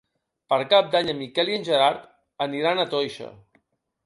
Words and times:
Per 0.53 0.57
Cap 0.71 0.87
d'Any 0.95 1.11
en 1.13 1.19
Miquel 1.19 1.53
i 1.53 1.57
en 1.59 1.67
Gerard 1.69 2.09
aniran 2.47 2.83
a 2.83 2.89
Toixa. 2.97 3.31